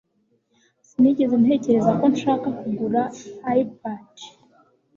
[0.87, 3.01] Sinigeze ntekereza ko nshaka kugura
[3.59, 4.11] iPad